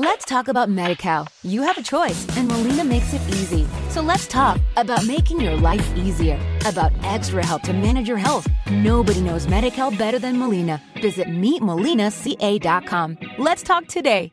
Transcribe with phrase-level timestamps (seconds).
[0.00, 1.26] Let's talk about MediCal.
[1.42, 3.66] You have a choice, and Molina makes it easy.
[3.90, 8.46] So let's talk about making your life easier, about extra help to manage your health.
[8.70, 10.80] Nobody knows MediCal better than Molina.
[11.02, 13.18] Visit meetmolinaca.com.
[13.38, 14.30] Let's talk today.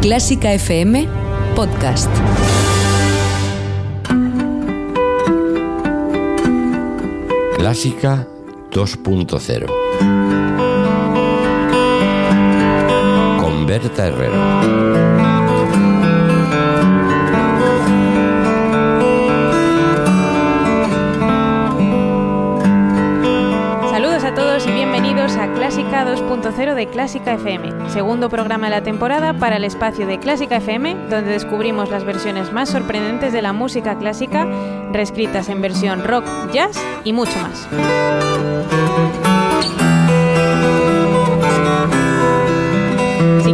[0.00, 1.06] Clásica FM
[1.54, 2.08] Podcast.
[7.58, 8.26] Clásica
[8.70, 9.83] 2.0
[13.74, 14.34] Berta Herrero.
[23.90, 28.82] Saludos a todos y bienvenidos a Clásica 2.0 de Clásica FM, segundo programa de la
[28.84, 33.52] temporada para el espacio de Clásica FM, donde descubrimos las versiones más sorprendentes de la
[33.52, 34.46] música clásica,
[34.92, 37.68] reescritas en versión rock, jazz y mucho más.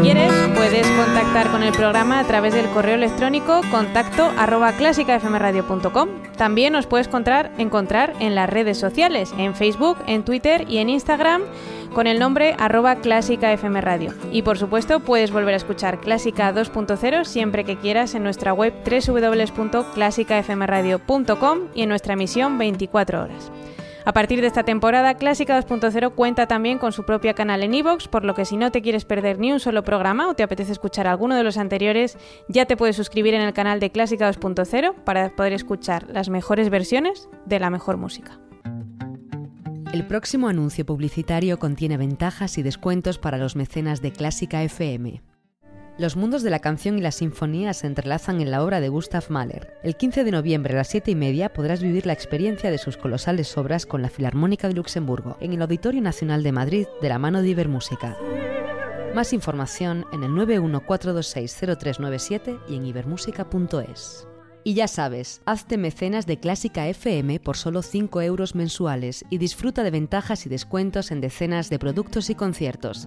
[0.03, 6.09] Quieres, puedes contactar con el programa a través del correo electrónico contacto arroba clásicafmradio.com.
[6.37, 10.89] También nos puedes encontrar, encontrar en las redes sociales, en Facebook, en Twitter y en
[10.89, 11.43] Instagram
[11.95, 14.15] con el nombre arroba clásicafmradio.
[14.33, 18.75] Y por supuesto puedes volver a escuchar Clásica 2.0 siempre que quieras en nuestra web
[18.85, 23.51] www.clásicafmradio.com y en nuestra emisión 24 horas.
[24.05, 28.09] A partir de esta temporada, Clásica 2.0 cuenta también con su propio canal en iVoox,
[28.09, 30.73] por lo que si no te quieres perder ni un solo programa o te apetece
[30.73, 32.17] escuchar alguno de los anteriores,
[32.49, 36.71] ya te puedes suscribir en el canal de Clásica 2.0 para poder escuchar las mejores
[36.71, 38.41] versiones de la mejor música.
[39.93, 45.21] El próximo anuncio publicitario contiene ventajas y descuentos para los mecenas de Clásica FM.
[46.01, 49.27] Los mundos de la canción y la sinfonía se entrelazan en la obra de Gustav
[49.29, 49.75] Mahler.
[49.83, 52.97] El 15 de noviembre a las 7 y media podrás vivir la experiencia de sus
[52.97, 57.19] colosales obras con la Filarmónica de Luxemburgo en el Auditorio Nacional de Madrid de la
[57.19, 58.17] mano de Ibermúsica.
[59.15, 64.27] Más información en el 914260397 y en ibermúsica.es.
[64.65, 69.83] Y ya sabes, hazte mecenas de Clásica FM por solo 5 euros mensuales y disfruta
[69.83, 73.07] de ventajas y descuentos en decenas de productos y conciertos.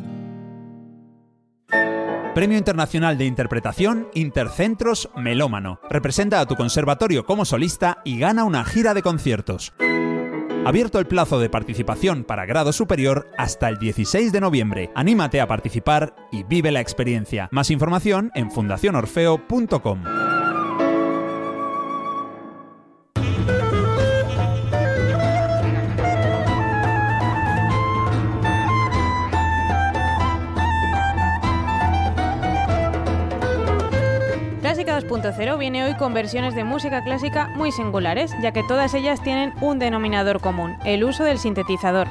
[2.33, 5.79] Premio Internacional de Interpretación Intercentros Melómano.
[5.87, 9.71] Representa a tu conservatorio como solista y gana una gira de conciertos.
[10.65, 14.89] Abierto el plazo de participación para grado superior hasta el 16 de noviembre.
[14.95, 17.49] Anímate a participar y vive la experiencia.
[17.51, 20.03] Más información en fundacionorfeo.com.
[35.23, 39.53] 2.0 viene hoy con versiones de música clásica muy singulares, ya que todas ellas tienen
[39.61, 42.07] un denominador común, el uso del sintetizador.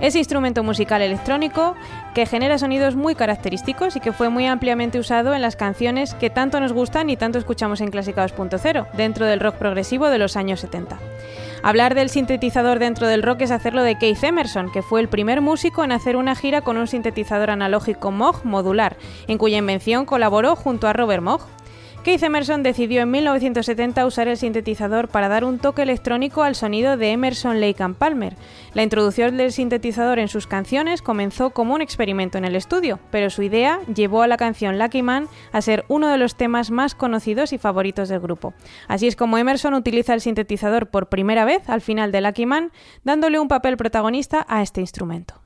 [0.00, 1.74] Ese instrumento musical electrónico
[2.14, 6.30] que genera sonidos muy característicos y que fue muy ampliamente usado en las canciones que
[6.30, 10.36] tanto nos gustan y tanto escuchamos en Clásica 2.0, dentro del rock progresivo de los
[10.36, 10.98] años 70.
[11.62, 15.40] Hablar del sintetizador dentro del rock es hacerlo de Keith Emerson, que fue el primer
[15.40, 18.96] músico en hacer una gira con un sintetizador analógico Moog modular,
[19.28, 21.42] en cuya invención colaboró junto a Robert Moog.
[22.04, 26.98] Keith Emerson decidió en 1970 usar el sintetizador para dar un toque electrónico al sonido
[26.98, 28.36] de Emerson, Lake Palmer.
[28.74, 33.30] La introducción del sintetizador en sus canciones comenzó como un experimento en el estudio, pero
[33.30, 36.94] su idea llevó a la canción Lucky Man a ser uno de los temas más
[36.94, 38.52] conocidos y favoritos del grupo.
[38.86, 42.70] Así es como Emerson utiliza el sintetizador por primera vez al final de Lucky Man,
[43.04, 45.43] dándole un papel protagonista a este instrumento.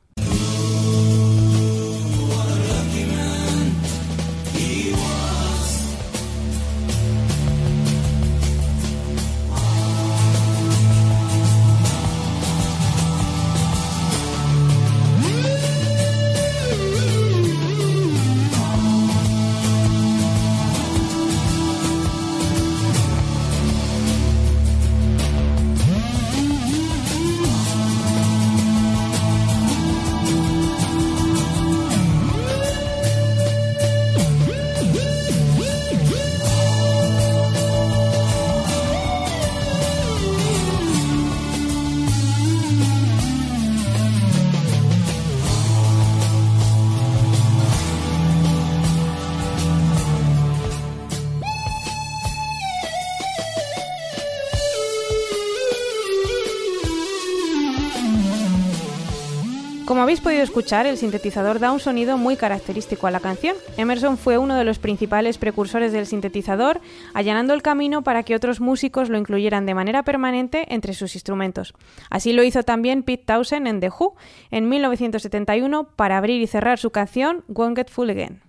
[60.08, 63.54] Habéis podido escuchar, el sintetizador da un sonido muy característico a la canción.
[63.76, 66.80] Emerson fue uno de los principales precursores del sintetizador,
[67.12, 71.74] allanando el camino para que otros músicos lo incluyeran de manera permanente entre sus instrumentos.
[72.08, 74.16] Así lo hizo también Pete Townsend en The Who
[74.50, 78.40] en 1971 para abrir y cerrar su canción Won't Get Full Again.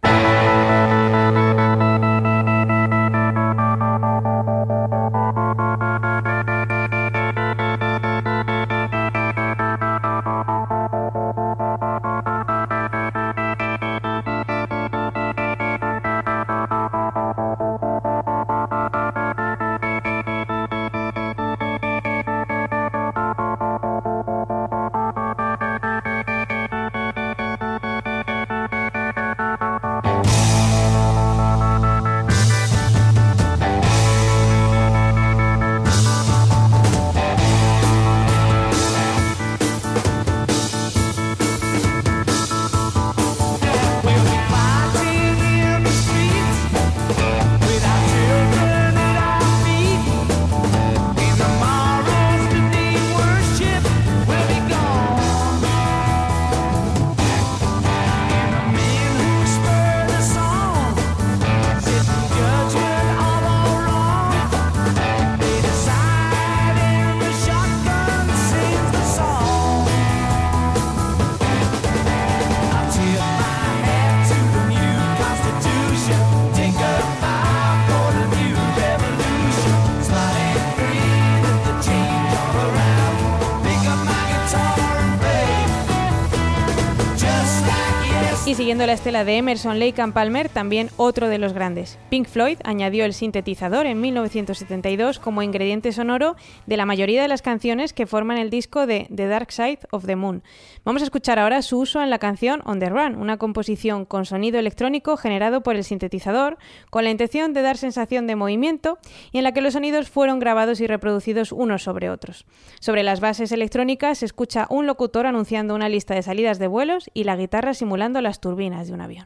[88.70, 91.98] Siguiendo la estela de Emerson, Lake and Palmer, también otro de los grandes.
[92.12, 96.36] Pink Floyd añadió el sintetizador en 1972 como ingrediente sonoro
[96.68, 100.06] de la mayoría de las canciones que forman el disco de The Dark Side of
[100.06, 100.44] the Moon.
[100.86, 104.26] Vamos a escuchar ahora su uso en la canción On the Run, una composición con
[104.26, 106.60] sonido electrónico generado por el sintetizador,
[106.92, 109.00] con la intención de dar sensación de movimiento
[109.32, 112.46] y en la que los sonidos fueron grabados y reproducidos unos sobre otros.
[112.82, 117.10] Sobre las bases electrónicas se escucha un locutor anunciando una lista de salidas de vuelos
[117.16, 119.26] y la guitarra simulando las turbinas de un avión.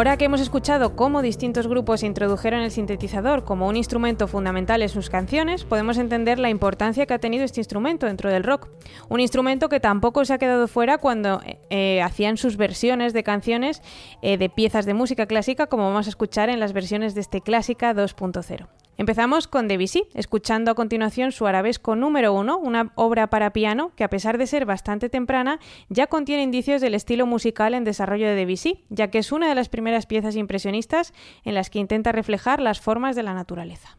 [0.00, 4.88] Ahora que hemos escuchado cómo distintos grupos introdujeron el sintetizador como un instrumento fundamental en
[4.88, 8.70] sus canciones, podemos entender la importancia que ha tenido este instrumento dentro del rock.
[9.10, 13.82] Un instrumento que tampoco se ha quedado fuera cuando eh, hacían sus versiones de canciones
[14.22, 17.42] eh, de piezas de música clásica, como vamos a escuchar en las versiones de este
[17.42, 18.68] Clásica 2.0.
[19.00, 24.04] Empezamos con Debussy, escuchando a continuación su arabesco número uno, una obra para piano que
[24.04, 28.34] a pesar de ser bastante temprana, ya contiene indicios del estilo musical en desarrollo de
[28.34, 31.14] Debussy, ya que es una de las primeras piezas impresionistas
[31.46, 33.96] en las que intenta reflejar las formas de la naturaleza.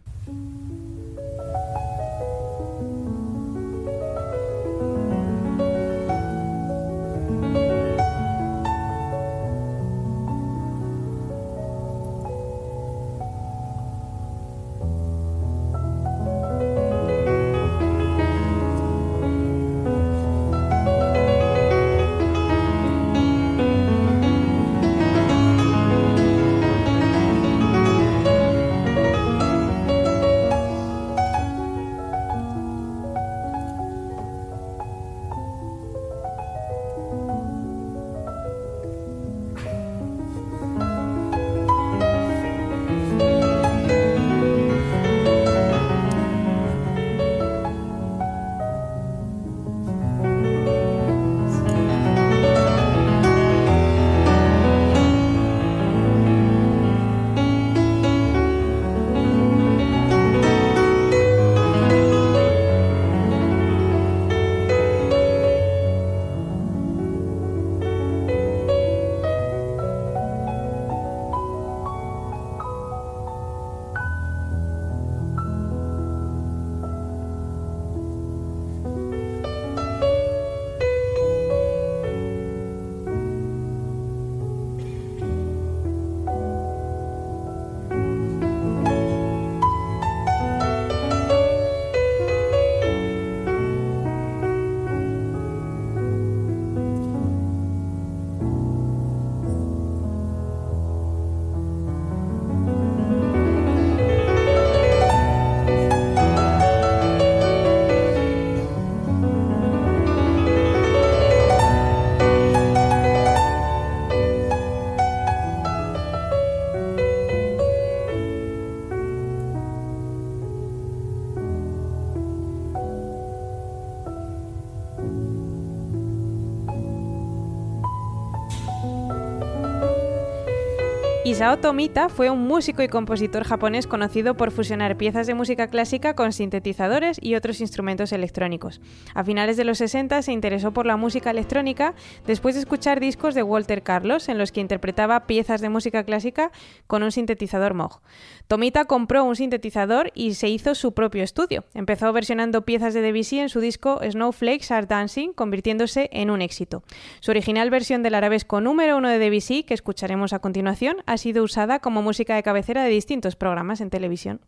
[131.42, 136.14] Isao Tomita fue un músico y compositor japonés conocido por fusionar piezas de música clásica
[136.14, 138.80] con sintetizadores y otros instrumentos electrónicos.
[139.16, 141.96] A finales de los 60 se interesó por la música electrónica
[142.28, 146.52] después de escuchar discos de Walter Carlos en los que interpretaba piezas de música clásica
[146.86, 148.02] con un sintetizador Moog.
[148.48, 151.64] Tomita compró un sintetizador y se hizo su propio estudio.
[151.74, 156.84] Empezó versionando piezas de Debussy en su disco Snowflakes Are Dancing, convirtiéndose en un éxito.
[157.20, 161.31] Su original versión del arabesco número uno de Debussy, que escucharemos a continuación, ha sido
[161.40, 164.42] usada como música de cabecera de distintos programas en televisión.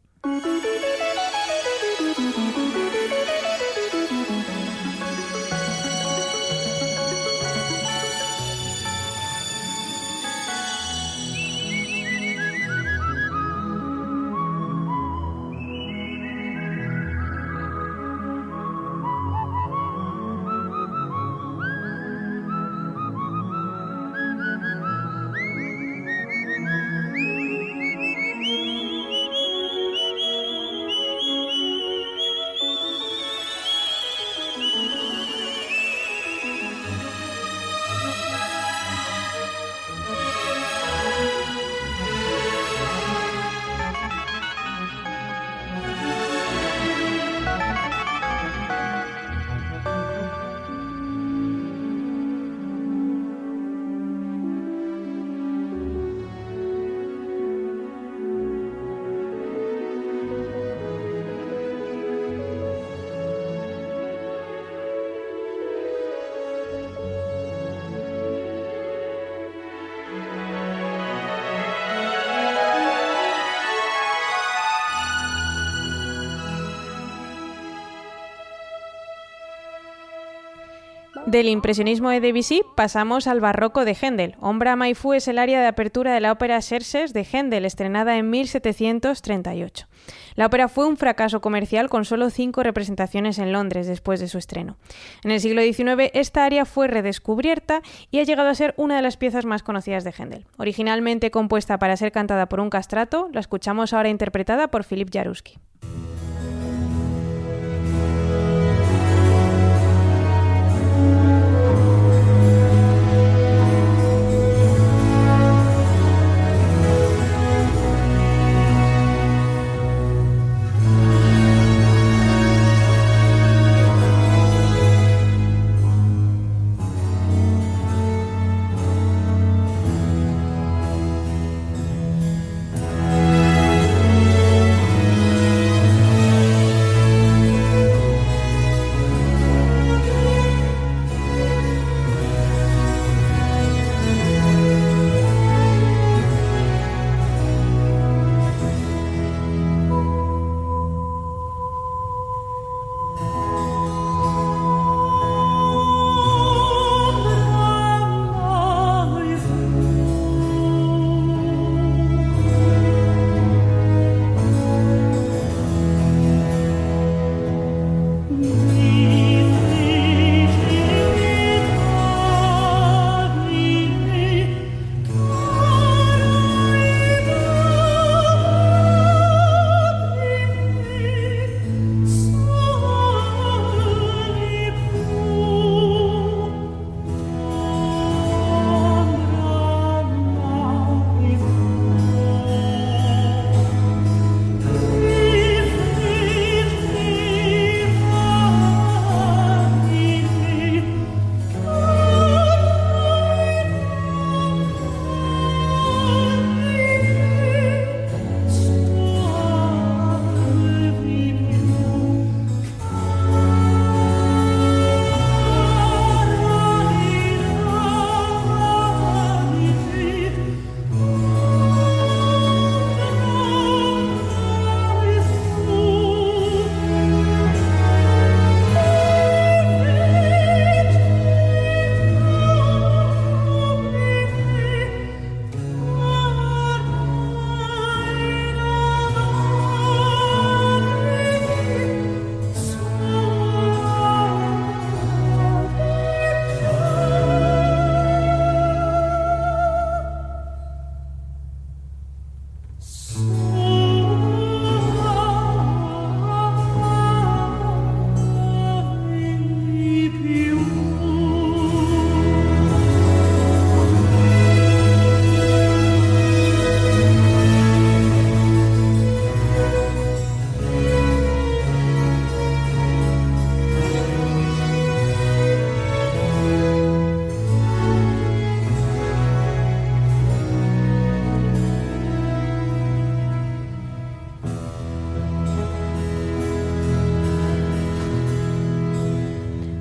[81.34, 84.36] Del impresionismo de Debussy pasamos al barroco de Händel.
[84.40, 88.30] Ombra Maifú es el área de apertura de la ópera Xerxes de Händel, estrenada en
[88.30, 89.88] 1738.
[90.36, 94.38] La ópera fue un fracaso comercial con solo cinco representaciones en Londres después de su
[94.38, 94.78] estreno.
[95.24, 99.02] En el siglo XIX esta área fue redescubierta y ha llegado a ser una de
[99.02, 100.46] las piezas más conocidas de Händel.
[100.58, 105.58] Originalmente compuesta para ser cantada por un castrato, la escuchamos ahora interpretada por Philip Jaruski.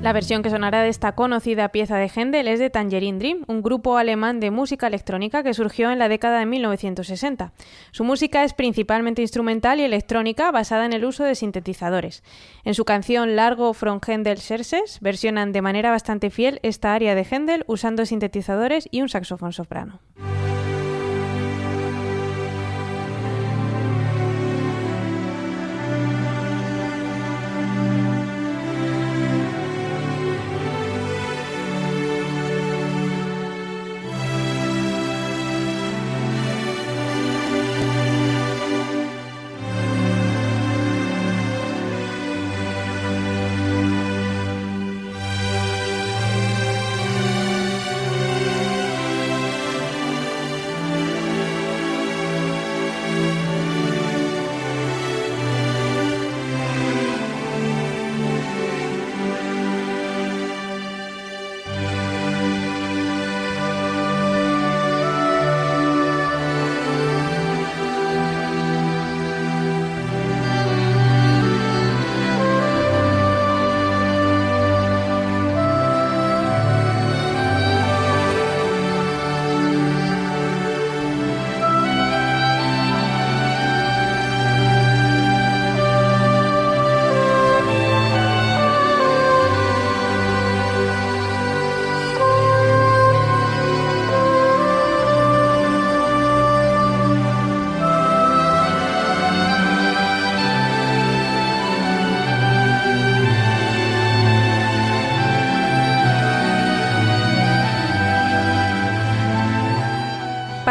[0.03, 3.61] La versión que sonará de esta conocida pieza de Händel es de Tangerine Dream, un
[3.61, 7.53] grupo alemán de música electrónica que surgió en la década de 1960.
[7.91, 12.21] Su música es principalmente instrumental y electrónica basada en el uso de sintetizadores.
[12.65, 17.23] En su canción Largo from Händel Serses versionan de manera bastante fiel esta área de
[17.23, 20.01] Händel usando sintetizadores y un saxofón soprano.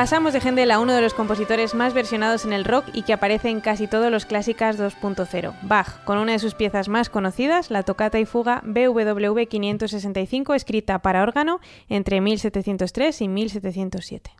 [0.03, 3.13] Pasamos de Händel a uno de los compositores más versionados en el rock y que
[3.13, 7.71] aparece en casi todos los clásicas 2.0, Bach, con una de sus piezas más conocidas,
[7.71, 14.33] la tocata y fuga BWV 565, escrita para órgano entre 1703 y 1707.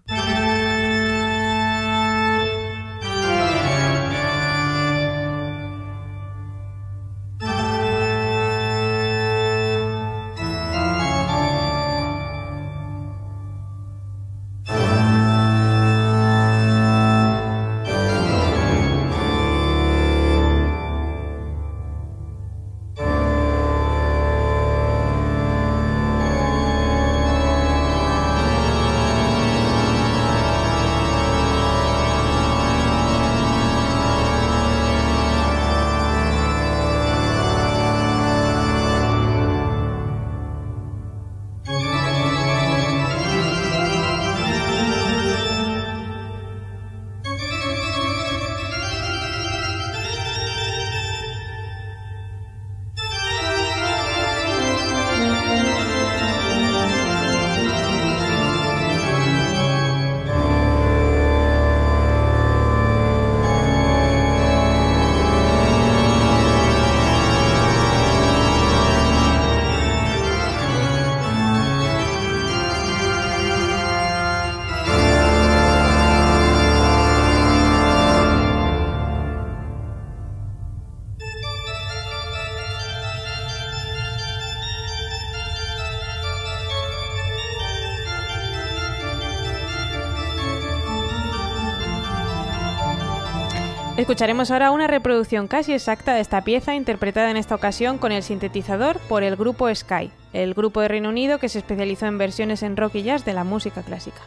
[94.03, 98.25] Escucharemos ahora una reproducción casi exacta de esta pieza interpretada en esta ocasión con el
[98.25, 102.65] sintetizador por el grupo Sky, el grupo de Reino Unido que se especializó en versiones
[102.65, 104.21] en rock y jazz de la música clásica.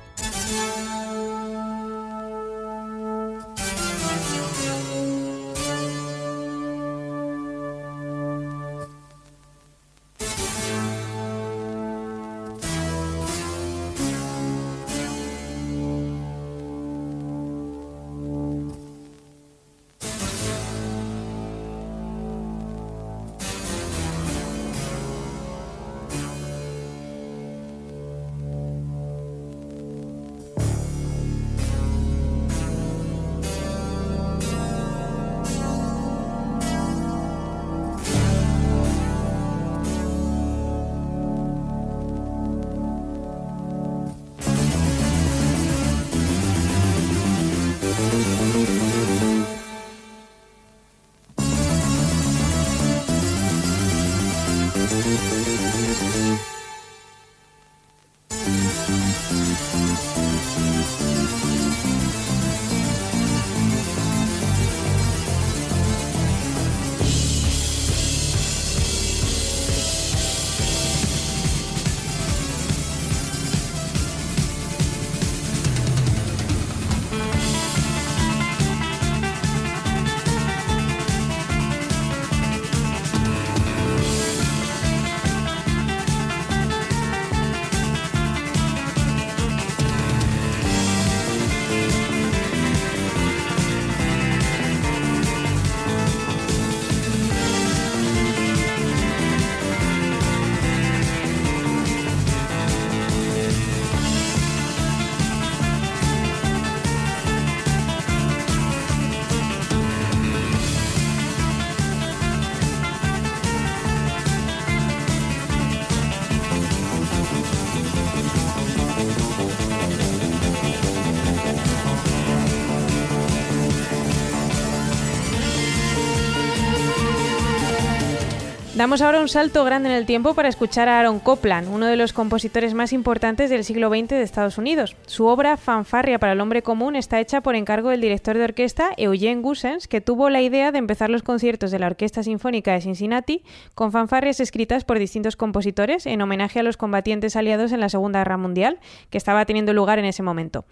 [128.85, 131.95] Damos ahora un salto grande en el tiempo para escuchar a Aaron Copland, uno de
[131.95, 134.95] los compositores más importantes del siglo XX de Estados Unidos.
[135.07, 138.91] Su obra Fanfarria para el hombre común está hecha por encargo del director de orquesta
[138.95, 142.81] Eugene Gusens, que tuvo la idea de empezar los conciertos de la Orquesta Sinfónica de
[142.81, 143.43] Cincinnati
[143.73, 148.19] con fanfarrias escritas por distintos compositores en homenaje a los combatientes aliados en la Segunda
[148.19, 148.77] Guerra Mundial,
[149.09, 150.63] que estaba teniendo lugar en ese momento.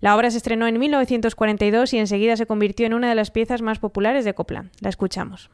[0.00, 3.62] La obra se estrenó en 1942 y enseguida se convirtió en una de las piezas
[3.62, 4.68] más populares de Copland.
[4.80, 5.48] La escuchamos.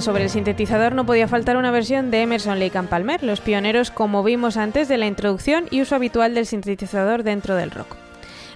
[0.00, 3.90] Sobre el sintetizador no podía faltar una versión de Emerson, Lake and Palmer, los pioneros,
[3.90, 7.96] como vimos antes, de la introducción y uso habitual del sintetizador dentro del rock.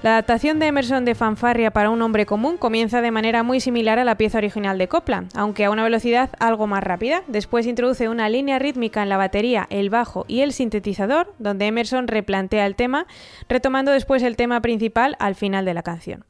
[0.02, 3.98] La adaptación de Emerson de Fanfarria para un hombre común comienza de manera muy similar
[3.98, 7.22] a la pieza original de Copland, aunque a una velocidad algo más rápida.
[7.28, 12.08] Después introduce una línea rítmica en la batería, el bajo y el sintetizador, donde Emerson
[12.08, 13.06] replantea el tema,
[13.48, 16.24] retomando después el tema principal al final de la canción.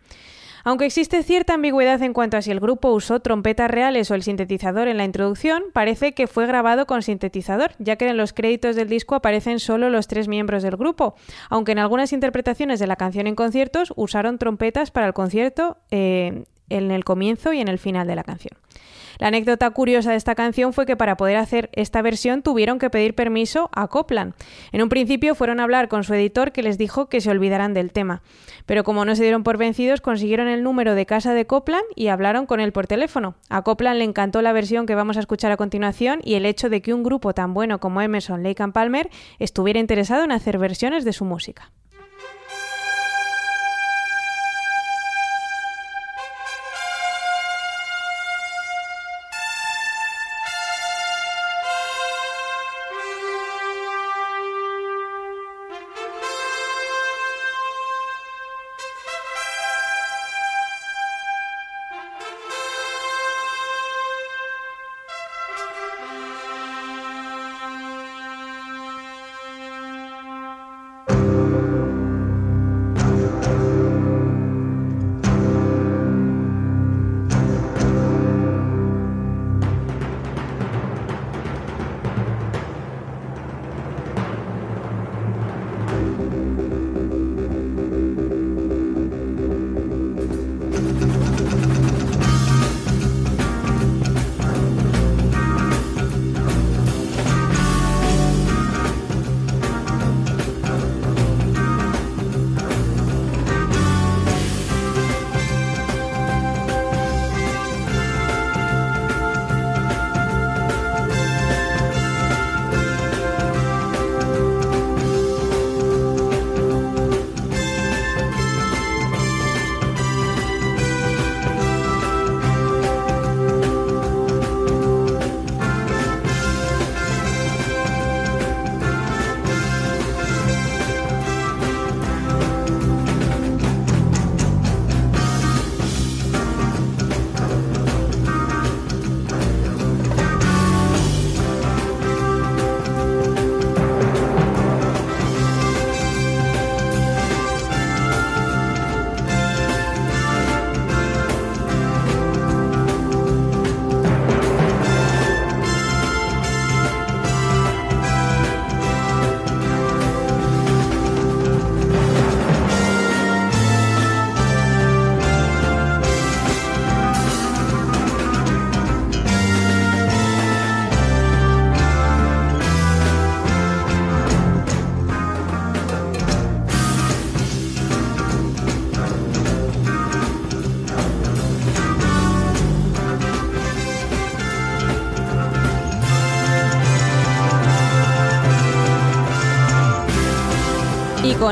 [0.67, 4.25] Aunque existe cierta ambigüedad en cuanto a si el grupo usó trompetas reales o el
[4.25, 8.75] sintetizador en la introducción, parece que fue grabado con sintetizador, ya que en los créditos
[8.75, 11.15] del disco aparecen solo los tres miembros del grupo,
[11.51, 16.47] aunque en algunas interpretaciones de la canción en conciertos usaron trompetas para el concierto eh,
[16.69, 18.59] en el comienzo y en el final de la canción.
[19.19, 22.91] La anécdota curiosa de esta canción fue que para poder hacer esta versión tuvieron que
[22.91, 24.35] pedir permiso a Copland.
[24.73, 27.75] En un principio fueron a hablar con su editor que les dijo que se olvidaran
[27.75, 28.23] del tema,
[28.67, 32.09] pero como no se dieron por vencidos consiguieron el número de casa de Copland y
[32.09, 33.35] hablaron con él por teléfono.
[33.49, 36.69] A Copland le encantó la versión que vamos a escuchar a continuación y el hecho
[36.69, 40.59] de que un grupo tan bueno como Emerson, Lake and Palmer estuviera interesado en hacer
[40.59, 41.71] versiones de su música.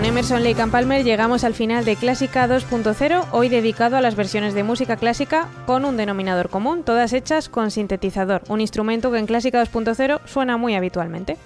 [0.05, 4.17] Con Emerson Lake and Palmer llegamos al final de Clásica 2.0, hoy dedicado a las
[4.17, 9.19] versiones de música clásica con un denominador común, todas hechas con sintetizador, un instrumento que
[9.19, 11.39] en Clásica 2.0 suena muy habitualmente.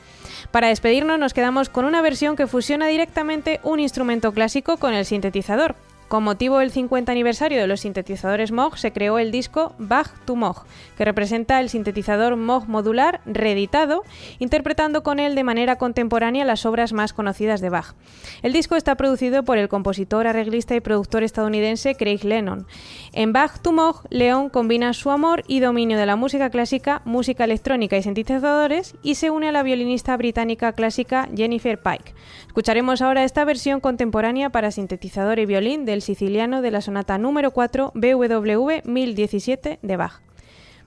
[0.51, 5.05] Para despedirnos nos quedamos con una versión que fusiona directamente un instrumento clásico con el
[5.05, 5.77] sintetizador,
[6.09, 10.37] con motivo del 50 aniversario de los sintetizadores Moog, se creó el disco Bach to
[10.37, 10.64] Moog,
[10.97, 14.03] que representa el sintetizador Moog modular reeditado,
[14.38, 17.94] interpretando con él de manera contemporánea las obras más conocidas de Bach.
[18.42, 22.66] El disco está producido por el compositor, arreglista y productor estadounidense Craig Lennon.
[23.12, 27.44] En Bach to Moog, Leon combina su amor y dominio de la música clásica, música
[27.44, 32.14] electrónica y sintetizadores y se une a la violinista británica clásica Jennifer Pike.
[32.47, 37.53] Escucharemos ahora esta versión contemporánea para sintetizador y violín del siciliano de la sonata número
[37.53, 40.23] 4 BWV 1017 de Bach.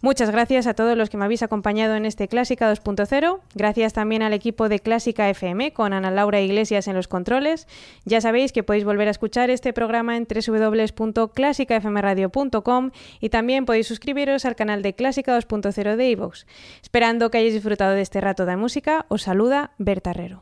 [0.04, 3.40] Muchas gracias a todos los que me habéis acompañado en este Clásica 2.0.
[3.54, 7.68] Gracias también al equipo de Clásica FM con Ana Laura Iglesias en los controles.
[8.04, 14.46] Ya sabéis que podéis volver a escuchar este programa en www.clásicafmradio.com y también podéis suscribiros
[14.46, 16.46] al canal de Clásica 2.0 de iVoox.
[16.82, 20.42] Esperando que hayáis disfrutado de este rato de música, os saluda Berta Herrero.